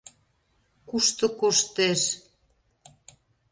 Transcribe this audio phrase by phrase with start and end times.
[0.89, 2.01] Кушто коштеш?